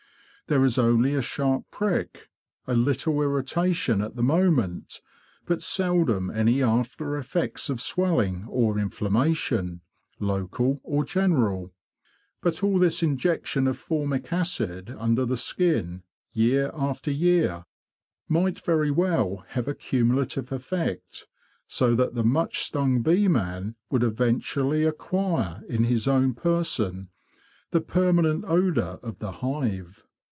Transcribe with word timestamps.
There 0.47 0.65
is 0.65 0.77
only 0.77 1.15
a 1.15 1.21
sharp 1.21 1.63
prick, 1.71 2.27
a 2.67 2.73
little 2.75 3.21
irritation 3.21 4.01
at 4.01 4.17
the 4.17 4.21
moment, 4.21 4.99
but 5.45 5.61
seldom 5.61 6.29
any 6.29 6.61
after 6.61 7.15
effects 7.15 7.69
of 7.69 7.79
swelling 7.79 8.43
or 8.49 8.77
inflammation, 8.77 9.79
local 10.19 10.81
or 10.83 11.05
general. 11.05 11.73
But 12.41 12.65
all 12.65 12.79
this 12.79 13.01
injection 13.01 13.65
of 13.65 13.77
formic 13.77 14.33
acid 14.33 14.93
under 14.99 15.23
the 15.25 15.37
skin 15.37 16.03
year 16.33 16.69
after 16.73 17.11
year 17.11 17.63
might 18.27 18.59
very 18.59 18.91
well 18.91 19.45
have 19.51 19.69
a 19.69 19.73
cumulative 19.73 20.51
effect, 20.51 21.27
so 21.65 21.95
that 21.95 22.13
the 22.13 22.25
much 22.25 22.59
stung 22.59 23.01
bee 23.01 23.29
man 23.29 23.75
would 23.89 24.03
eventually 24.03 24.83
acquire 24.83 25.61
in 25.69 25.85
his 25.85 26.09
own 26.09 26.33
person 26.33 27.07
the 27.69 27.79
permanent 27.79 28.43
odour 28.49 28.99
of 29.01 29.19
the 29.19 29.31
hive. 29.31 30.03